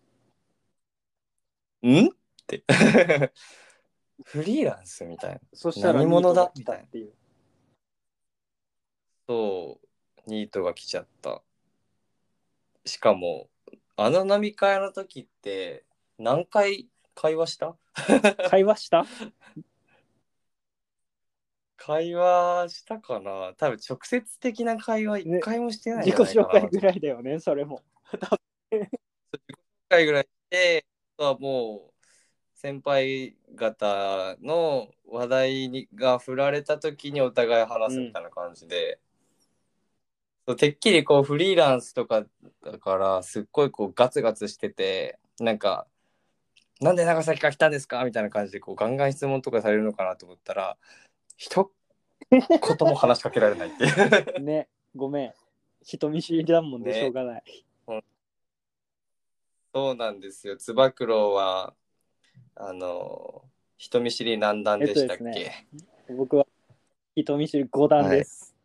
[1.84, 2.08] ん？
[2.08, 2.10] っ
[2.48, 2.64] て
[4.24, 5.40] フリーランスみたいな。
[5.54, 6.52] そしたら何者だ？
[6.56, 6.86] ニートが来た。
[6.86, 7.14] っていう
[9.28, 11.42] そうニートが来ちゃった。
[12.86, 13.50] しかも
[13.96, 15.86] あの飲み会の時って
[16.18, 17.76] 何回会話した？
[18.50, 19.06] 会話した？
[21.78, 23.54] 会話したかな？
[23.58, 27.84] 多分直接的な会話一回もしてない自己紹介ぐらいだよねそれも。
[28.12, 28.24] 自己
[28.74, 28.88] 紹
[29.90, 30.86] 介ぐらいして
[31.18, 31.91] あとはもう
[32.62, 39.00] 先輩方の話題にが振られた時にお互い話すみたいな感じで、
[40.46, 42.24] そうてっきりこうフリーランスとか
[42.64, 45.88] だからすっごいこうガツガツしててなんか
[46.82, 50.78] 「なんで長崎から来たんですか?」みたいな感じでこうガンガン質問とかされるのかなと思ったら
[51.38, 51.72] 一
[52.30, 54.40] 言も話しかけられないっていう。
[54.46, 55.34] ね、ごめん。
[55.82, 57.66] 人見知りだもんでねしょうがない。
[59.74, 60.58] そうなんですよ。
[60.58, 61.74] つば九郎は、
[62.56, 63.44] あの、
[63.78, 65.52] 人見知り何段でしたっけ、えっとで
[66.08, 66.46] す僕は
[67.16, 68.56] 人見知り5段です。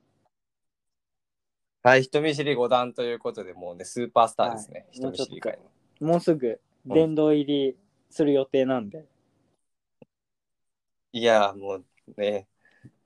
[1.82, 4.80] はい、人見知り五段ということで、もうね、スーパースターですね。
[4.80, 5.58] はい人見知り界
[6.00, 6.08] の。
[6.08, 7.76] もうすぐ殿堂入り
[8.10, 9.06] する予定なんで。
[11.12, 11.84] いや、もう
[12.16, 12.48] ね、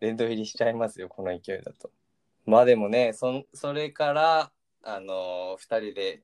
[0.00, 1.90] 殿堂入りしちゃいますよ、この勢いだと。
[2.46, 4.52] まあでもね、そんそれから、
[4.82, 6.22] あの、2人で、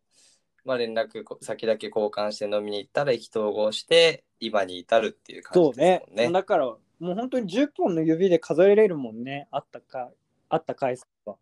[0.67, 6.31] まあ、連絡こ先だけ交換して飲みに行ったら意気投合して、今に至るっていう感じですもんね。
[6.33, 6.79] だから、も
[7.13, 9.49] う本当に10本の指で数えれるもんね。
[9.51, 10.13] あったか、
[10.49, 11.37] あった回数は。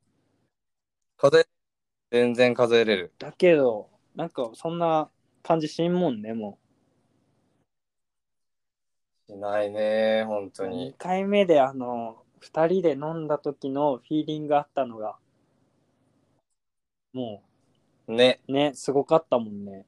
[1.17, 1.49] 数え
[2.13, 3.13] 全然数えれる。
[3.19, 5.11] だけど、なんかそんな
[5.43, 6.59] 感じしんもんね、も
[9.29, 10.65] しないね、本う。
[10.65, 10.97] 当に2。
[10.97, 15.19] 回目であの、2人で飲んだ時のフィーリングあったのが、
[17.15, 17.54] もね、う
[18.07, 18.41] ね、
[18.75, 19.87] すごかったもんね。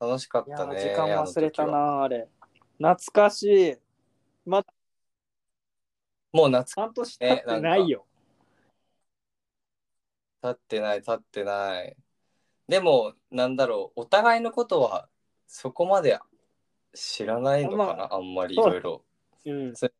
[0.00, 0.80] 楽しかっいやー、たね。
[0.80, 1.96] 時間忘れたあの時は。
[1.98, 2.28] な、あれ。
[2.78, 3.76] 懐かしい。
[4.46, 4.72] まだ
[6.32, 8.06] もう夏半年経ってないよ。
[10.42, 11.96] 経ってない、経ってない。
[12.68, 15.08] でも、なんだろう、お互いのことは
[15.46, 16.18] そこまで
[16.94, 19.04] 知らないのかな、まあ、んまりいろいろ。
[19.44, 19.74] うん。
[19.74, 19.90] 仕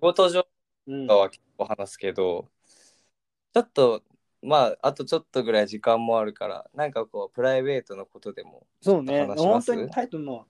[0.00, 0.46] 事上
[0.86, 2.48] うんとかは結構話すけど、
[3.52, 4.02] ちょっと、
[4.42, 8.66] まあ、あとちょっとぐらい時間もあるから、なんかこう、プライベートのことでも。
[8.80, 10.46] そうね、本当にタイトルの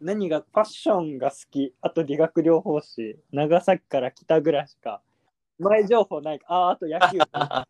[0.00, 5.02] 何がファッションが好き、あと理学療法士、長崎から来たぐらいしか、
[5.58, 7.18] 前情報ないか、あ、あと野球。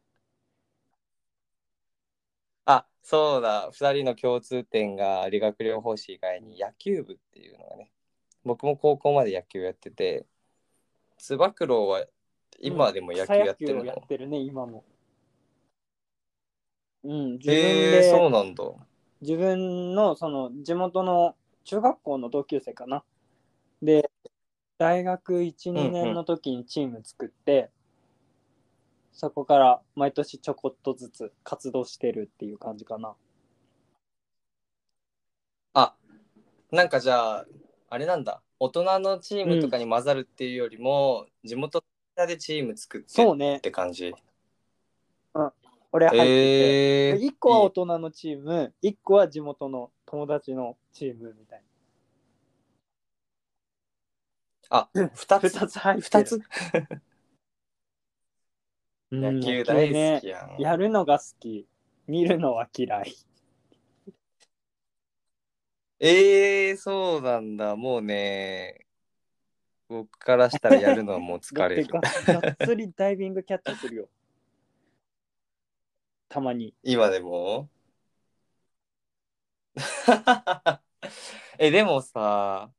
[2.66, 7.92] あ、そうだ、2人の共通点が理学療法士以外に野球部っていうのがね、
[8.44, 10.26] 僕も高校まで野球やってて、
[11.18, 12.06] つば九郎は
[12.61, 14.85] 今でも野球やってるの、草野球をやってるね、今も。
[17.04, 18.64] うん、自分へえで、そうなんだ。
[19.20, 21.34] 自分のその地元の
[21.64, 23.04] 中学校の同級生かな。
[23.82, 24.10] で、
[24.78, 27.70] 大学1、うんうん2年の時にチーム作って、
[29.12, 33.14] そこから毎年ちょこっとずつ活動してるっていう感じかな。
[35.74, 35.94] あ、
[36.70, 37.46] なんかじゃあ、
[37.90, 41.84] あれなんだ、大人のチームとかに混ざるっていうよりも、地元
[42.26, 44.14] でチーム作ってっそうね、て感じ。
[45.92, 46.74] 俺入ってて、
[47.12, 51.64] えー、1個はい大い人のチーム、1個は地元の友達のチームみたい
[54.70, 55.50] あ、二な。
[55.50, 56.03] つ？2つ入ってる。
[56.03, 56.40] 二つ？
[59.11, 60.62] う ん野球大好ねきやん。
[60.62, 61.66] やるのが好き、
[62.07, 63.14] 見るのは嫌い。
[66.00, 67.76] えー、そうなんだ。
[67.76, 68.87] もうね、
[69.88, 71.87] 僕からしたらやるのはもう疲れる。
[72.31, 74.09] がっつりダイビングキャッチするよ。
[76.30, 76.74] たまに。
[76.82, 77.68] 今でも？
[81.58, 82.72] え、でもさ、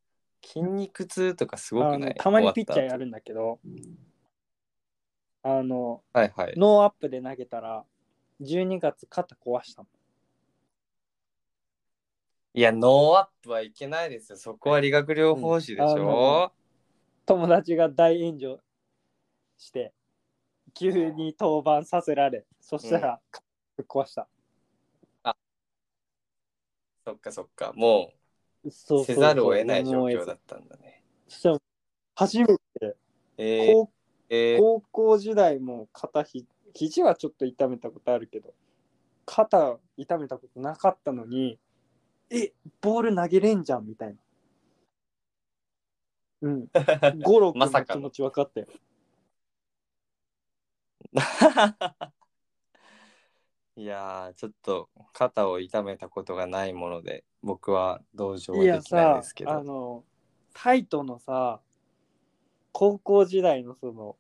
[0.44, 2.16] 筋肉痛とかすごあくない？
[2.16, 3.60] のたまにピッチャーやるんだけど、
[5.44, 6.56] あの、た後はいはい。
[6.60, 7.86] ノーアップで投げたら、
[8.40, 10.02] 12月肩壊したもん。
[12.54, 14.38] いや、ノーアップはいけないですよ。
[14.38, 16.52] そこは理学療法士でしうんあょ、
[17.26, 18.60] 友達が大炎上
[19.58, 19.94] して、
[20.74, 23.20] 急に登板させられ、そしたら、
[23.78, 24.28] ぶっ壊した。
[27.04, 27.74] そっかそっか。
[27.76, 28.14] も
[28.70, 31.04] そううせざるを得ない状況だったんだね。
[31.28, 31.58] そしたら
[32.16, 32.96] 初めて、
[33.38, 33.90] えー高
[34.30, 34.60] えー。
[34.60, 38.54] 高校時代も肩ひ肘はちょっと痛めたことあるけど
[39.26, 41.58] 肩痛めたことなかったのに
[42.30, 44.16] えボール投げれんじゃんみたいな。
[46.44, 46.68] うん。
[47.24, 48.10] 五郎君まさかのの。
[48.12, 48.68] 気持ち分かったよ、
[53.76, 59.52] いやーちょっと肩を痛めたことがないもので僕は同情いやはできないさですけど。
[59.52, 60.04] あの
[60.54, 61.62] タイトのさ
[62.74, 64.18] 高校時代のその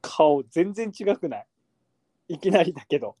[0.00, 1.46] 顔全然違くない？
[2.28, 3.16] いきなりだけど。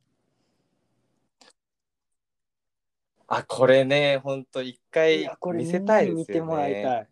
[3.26, 6.40] あこれねほんと一い回やこれ見せたいですよね。
[6.42, 7.08] もらいたい。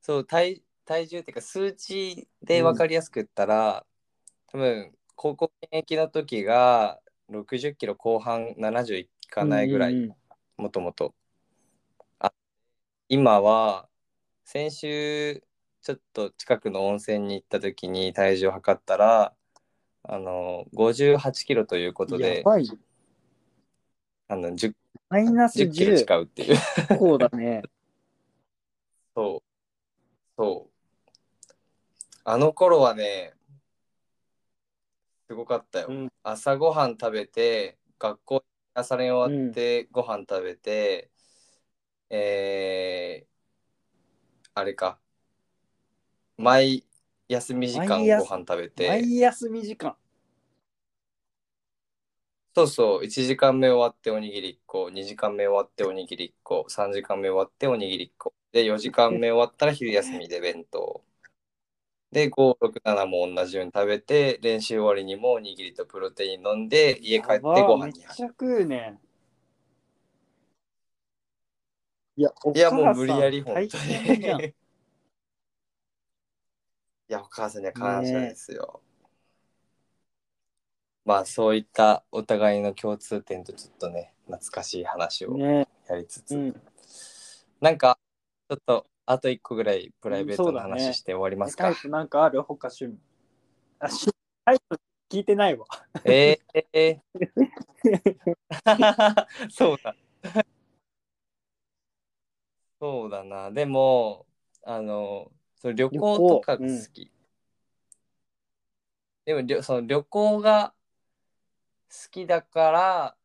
[0.00, 3.86] そう体体重っていうか数値で分かりやすく言ったら、
[4.48, 10.16] 多分高校現役の時が60キロ後半70いかないぐらい、うんうん
[10.58, 11.14] もともと。
[12.20, 12.32] あ
[13.08, 13.88] 今は
[14.44, 15.42] 先週
[15.80, 19.34] ちょっと近くの温泉に行った時に体重を測ったら
[20.04, 22.44] あの58キロということで。
[24.28, 24.72] あの 10,
[25.10, 26.20] マイナス10キロ10。
[26.20, 26.58] 違うっていう
[26.98, 27.62] こうだね。
[29.14, 29.42] そう
[30.36, 30.71] そう
[32.24, 33.34] あの頃はね
[35.28, 36.12] すごかったよ、うん。
[36.22, 41.10] 朝ごはん食べて学校朝練終わってご飯食べて、
[42.10, 43.32] えー
[44.54, 44.98] あれか。
[46.36, 46.84] 毎
[47.28, 48.86] 休み時間ご飯食べて。
[48.86, 49.96] 毎休み時間。
[52.54, 53.04] そうそう。
[53.04, 61.01] 1時間目終わっておにぎり1個2時間目終わっておにぎり1個3時間目終わっておにぎり1個で4時間目終わったら昼休みで弁当
[62.12, 69.00] で567も同じように食べて練習終わりにもおにぎりとプロテイン飲んで家帰ってごやばめっ飯に入ちゃ食うね。
[72.14, 73.78] いや、いや母さんもう無理やり本大当。
[73.78, 74.54] に
[77.08, 78.82] いやお母さんには感謝ですよ、
[81.04, 85.66] まあそういったお互いの共通点とちょっとね懐かしい話をね。
[85.88, 86.62] やりつつ、うん。
[87.60, 87.98] なんか
[88.48, 91.64] ちょっとあと一個ぐらいプライベートの話して終わりますか？
[91.64, 91.74] タイ。
[91.74, 92.42] プなんかある？
[92.42, 92.98] 他趣味？
[93.78, 94.10] あ、し
[94.44, 95.66] タイプ聞いてないわ。
[96.04, 97.00] えー、え
[98.64, 99.94] ーそうだ。
[102.80, 103.50] そうだな。
[103.50, 104.24] でも
[104.62, 107.12] あのその旅行とかが好き。
[109.26, 110.72] でもりょその旅行が
[111.90, 113.16] 好きだから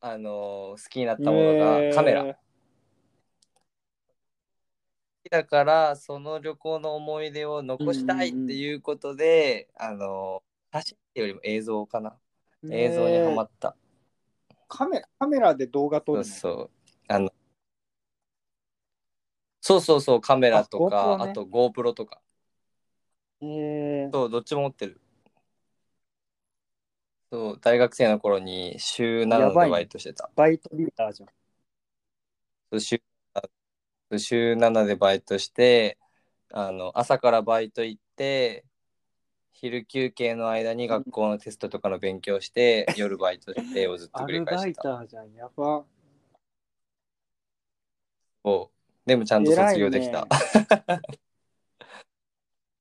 [0.00, 2.38] あの好きになったものがカメラ。
[5.30, 13.76] だからその旅行の思い出を残したいっていうことで、あの写真っていうよりも映像かな、ー映像にはまった、
[14.68, 16.24] カメラカメラで動画撮るの？
[16.24, 16.70] そうそう。
[17.08, 17.32] あの
[19.60, 21.30] そうそうそうカメラとかあね。
[21.30, 22.20] あと GoPro とか。
[23.40, 23.44] え。
[24.08, 25.00] ー、そうどっちも持ってる。
[27.32, 29.70] そう大学生の頃に週7やばいね。
[29.70, 30.30] でバイトしてた。
[30.36, 31.28] バイトリーダーじゃん。
[32.70, 33.02] そう週
[34.18, 35.98] 週7でバイトして
[36.52, 38.64] あの朝からバイト行って
[39.58, 44.82] 昼休憩の間に学校のテストとかの勉強して、夜バイトしてをずっと繰り返してた。
[44.82, 45.82] ターじゃん、やば。
[48.44, 50.26] そうでもちゃんと卒業できた。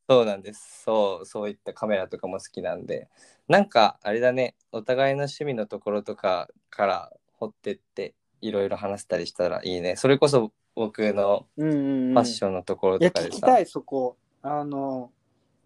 [0.09, 0.83] そうなんです。
[0.83, 3.07] そう、そういったカメラとかも好きなんで、
[3.47, 9.95] なんかあれだね、お互いの趣味のところとかから掘ってって、いろいろ話したりしたらいいね。
[9.95, 12.13] それこそ僕のうんうん、うん。
[12.13, 14.17] ファッションのところいや、とかでさ、聞きたい、そこ。
[14.41, 15.11] あの、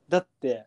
[0.08, 0.66] だって、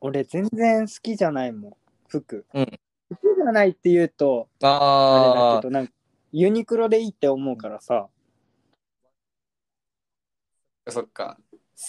[0.00, 1.72] 俺全然好きじゃないもん、
[2.08, 2.44] 服。
[2.52, 2.66] うん
[3.10, 5.92] 好きじゃないって言うと、あれだあけど、なんか、
[6.32, 8.08] ユニクロでいいって思うからさ。
[10.86, 11.38] あ、そっか。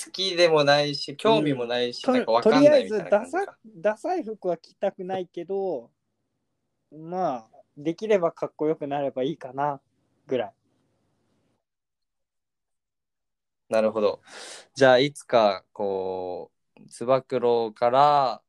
[0.05, 3.77] 好きでもないし、興味もないし、となんかわかとりあえんないみたいずダサな感じか。
[3.77, 5.91] ダサい服は着たくないけど
[6.91, 9.79] まあできればかっこよくなればいいかな
[10.27, 10.53] ぐらい。
[13.69, 14.21] なるほど。
[14.75, 18.41] じゃあ、いつか、こう、つば九郎から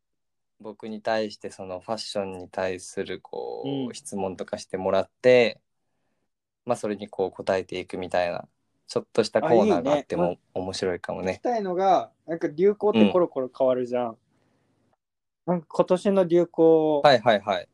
[0.60, 3.94] 僕に対して、そのファッションに対する、こう、うん。
[3.94, 5.60] 質問とかしてもらって、
[6.64, 8.48] まあ、それにこう答えていくみたいな、
[8.86, 11.32] ちょっとしたコーナーがあっても面白いかもね。
[11.32, 11.40] 聞き。
[11.42, 14.18] たいのがなんか流行ってコロコロ変わるじゃん、
[15.46, 17.68] なんか今年の流行はいはいはい。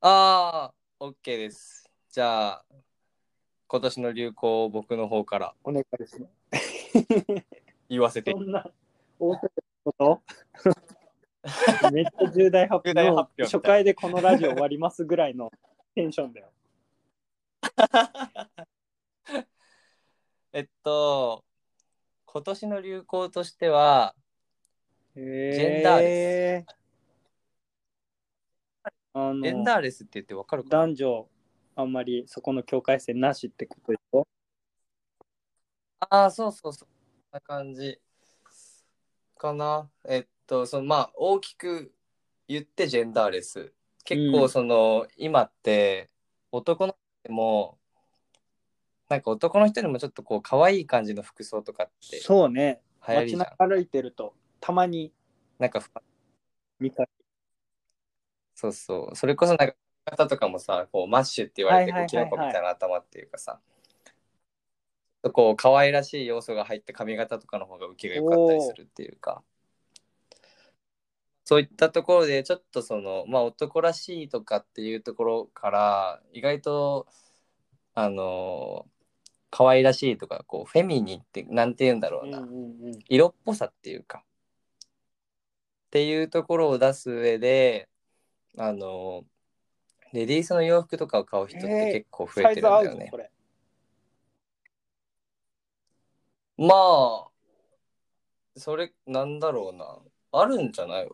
[0.00, 1.90] ああ、OK です。
[2.10, 2.64] じゃあ、
[3.66, 6.64] 今年の流行を僕の方からお願いします。
[7.90, 8.32] 言わせて。
[8.32, 8.66] そんな
[9.18, 9.50] 大こ
[9.98, 10.22] と？
[11.92, 12.98] めっちゃ重大発表。
[12.98, 13.44] 発表。
[13.44, 15.52] 初回でこのラジオ終わりますぐらいの
[15.94, 16.50] テンションだよ。
[20.54, 21.44] えっと、
[22.24, 24.14] 今年の流行としては、
[25.14, 26.85] ジェンダーレス
[29.18, 30.82] あのジェンダーレスって言ってわかるかな？
[30.82, 31.28] 男女
[31.74, 34.26] あんまりそこの境界線なしってことでしょ？
[36.00, 36.88] ああ、そうそうそう。
[36.88, 37.98] こんな感じ。
[39.38, 39.88] かな。
[40.06, 41.94] えっと、そのまあ、大きく
[42.46, 43.72] 言ってジェンダーレス。
[44.04, 46.10] 結うん構その、今って
[46.52, 47.78] 男の人でも、
[49.08, 53.40] なんか男の人でもちょっとこう可愛い感じの服装とかってそうね街流行りじゃん。
[53.40, 55.12] 中歩いてるとたまに
[55.58, 55.82] なんか
[56.78, 57.15] 見かけ
[58.56, 59.16] そうそう。
[59.16, 59.74] それこそなんか
[60.06, 63.60] 髪型とかもさ、こうマッシュって言われて、キノコみたいな頭っていうかさ、
[65.32, 69.42] こう可愛らしい要素が入って髪型とかの方が受けが良かったりするっていうか、
[71.44, 77.06] そういったところでちょっとそのまあ男らしいとかっていうところから意外と
[77.94, 78.86] あの
[79.50, 82.48] 可愛らしいとかこうフェミニンってなんて言うんだろうな、
[83.10, 84.22] 色っぽさっていうか。
[85.88, 87.88] っていうところを出す上で
[88.58, 89.24] あの
[90.12, 93.12] レディースの洋服とかを買う人って結構増えてるんだよね。
[96.56, 97.26] まあ
[98.56, 99.98] それなんだろうな。
[100.32, 101.08] あるんじゃない？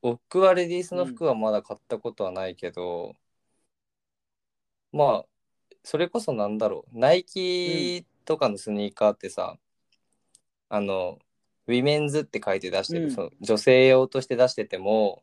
[0.00, 3.14] 僕はレディースの服はまだ買ったことはないけど、
[4.92, 5.26] まあ
[5.84, 6.98] それこそなんだろう。
[6.98, 9.58] ナイキとかのスニーカーってさ、
[10.70, 11.18] あの
[11.66, 13.10] ウィメンズって書いて出してる、うん。
[13.10, 15.22] その女性用として出してても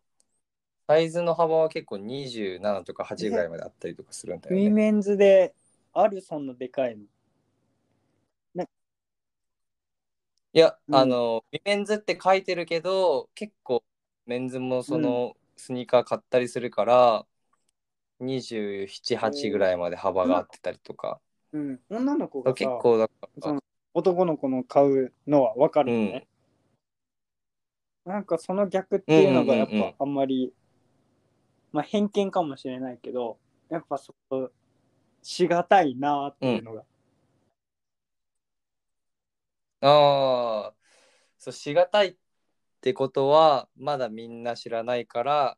[0.89, 4.63] サイズの幅は結構27とか8ぐらいまであったりとかするんだよね。
[4.63, 5.53] ウィメンズで
[5.93, 7.03] あるそんなでかいの？
[10.51, 13.83] いや、うんあの、ウィメンズって書いてるけど、結構
[14.25, 17.23] メンズもそのスニーカー買ったりするから、
[18.19, 21.21] 27、8ぐらいまで幅があってたりとか。
[21.51, 23.13] うん、女の子がさ結構だか
[23.53, 23.59] ら
[23.93, 26.27] 男の子の買うのは分かるのね。
[28.05, 30.51] なんかその逆っていうのがやっうんうんうんぱあんまり、
[31.71, 33.37] まあ偏見かもしれないけど、
[33.69, 34.51] やっぱそこ
[35.21, 36.83] しがたいなっていうのが。
[39.81, 40.73] ああ、
[41.37, 42.15] そう、しがたいっ
[42.81, 45.57] てことは、まだみんな知らないから、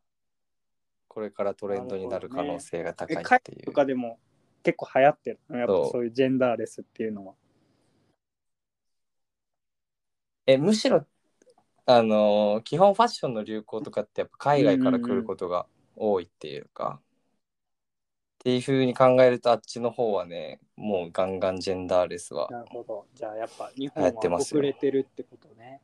[1.08, 3.64] これからトレンドになる可能性が高いっていう。
[3.64, 4.18] とかでも
[4.62, 7.34] 結構流行ってるのやっぱそうそういうジェンダーレスっていうのは。
[10.46, 11.06] え、むしろ、
[11.84, 22.48] あのー基本ファッションの流行とかってやっぱ海外から来ることが多いっていうか、っていうふうに考えるとあっちの方はね、もうガンガンジェンダーレスは。
[22.50, 23.06] なるほど。
[23.14, 25.80] じゃあやっぱ日本は遅れてるってことね。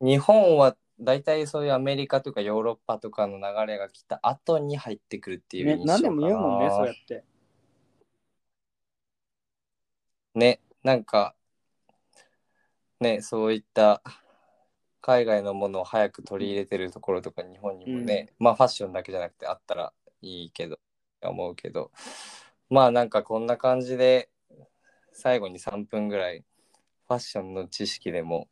[0.00, 6.00] 日本は大体そういうアメリカとかヨーロッパとかの流れが来た後に入ってくるっていうね印象かな。
[6.00, 7.24] 何でも言うもんね、そうやって。
[10.34, 11.34] ね、なんか、
[13.00, 14.02] ね、そういった
[15.02, 19.92] 海外のものを早く取り入れてるところとか日本にもね、まあファッションだけじゃなくてあったら
[20.22, 20.78] いいけど、
[21.22, 21.90] 思うけど、
[22.70, 24.30] まあなんかこんな感じで
[25.12, 26.44] 最後に3分ぐらい
[27.08, 28.48] ファッションの知識でも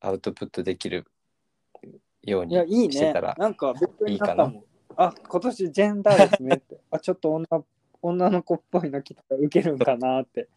[0.00, 1.06] アウトプットできる
[2.22, 3.34] ようにいや、いいねしてたら。
[3.38, 3.74] なんか
[4.06, 4.52] いいかな。
[4.96, 6.78] あ、今年ジェンダーですねって。
[6.90, 7.46] あ、ちょっと女
[8.02, 10.48] 女の子っぽいの着たらウケるんかなって。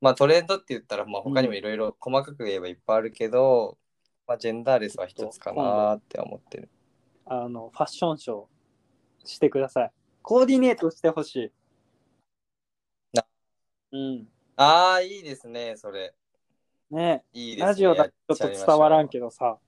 [0.00, 3.78] まあトレンドって言ったら、まあ、他にもいろいろ細かく言えばいっぱいあるけど、
[4.26, 6.68] まあ、ジェンダーレスは一つかなって思ってる。
[7.24, 8.46] あの、ファッションショー
[9.24, 9.92] してください。
[10.22, 11.52] コーディネートしてほしい。
[13.14, 13.24] な
[13.92, 14.28] うん。
[14.56, 16.14] ああ、いいですね、それ。
[16.90, 17.66] ねいいですね。
[17.66, 19.26] ラジオだとちょっと伝わらんけど。
[19.26, 19.58] どさ。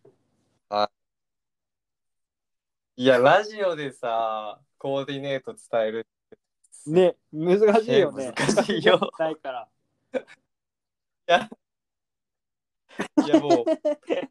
[3.01, 6.07] いや、ラジオでさ、コーディネート伝える。
[6.87, 8.33] ね、難しいよね。
[8.37, 9.69] 難しいよ ないから。
[13.25, 13.65] いや、もう、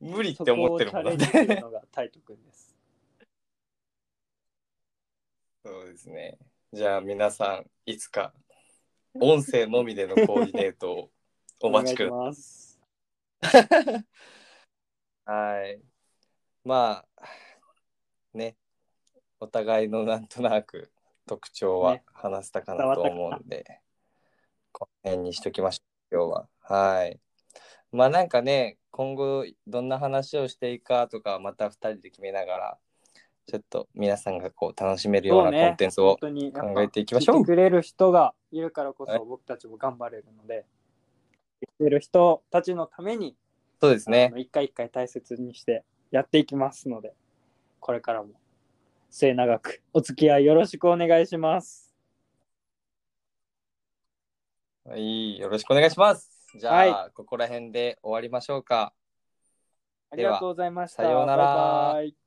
[0.02, 1.62] 無理って思ってるもんだそこをチャレンジするね。
[1.62, 2.76] のがタイト君です。
[5.66, 6.38] そうですね。
[6.74, 8.34] じゃあ、皆さん、いつか、
[9.16, 11.12] 音声のみでのコーディネートを
[11.62, 12.12] お待ちくだ。
[12.34, 14.06] さい。
[15.26, 15.82] はい。
[16.64, 17.24] まあ、
[18.34, 18.56] ね、
[19.40, 20.92] お互いのなんとなく
[21.26, 23.82] 特徴はね話せたかなと思うんで、
[24.72, 26.48] この辺にしときましょう、今日は。
[26.62, 27.20] はい。
[27.92, 32.78] まあなんかね、今後どんな話をしていくかとか、また2人で決めながら、
[33.48, 40.66] ちょっと皆さんがこう楽しめるようなコンテンツを考えていきましょう聞いてくれる人がいるからこはいそ僕たちも頑張れるので、
[41.62, 43.36] 聞いてる人たちのために、
[43.82, 47.14] そうですね一回一回大切にしてやっていきますので、
[47.80, 48.30] これからも
[49.10, 51.89] 末永くお付き合いよろしくお願いします。
[54.90, 56.32] はい、よろしくお願いします。
[56.60, 58.92] じゃあ、はここら辺で終わりましょうか。
[60.10, 61.04] ありがとうございました。
[61.04, 62.19] さようならバイバイ